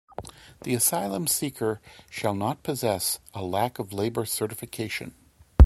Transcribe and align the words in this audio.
The 0.63 0.73
asylum 0.73 1.27
seeker 1.27 1.79
shall 2.09 2.33
not 2.33 2.63
possess 2.63 3.19
a 3.35 3.43
lack 3.43 3.77
of 3.77 3.93
labor 3.93 4.25
certification. 4.25 5.13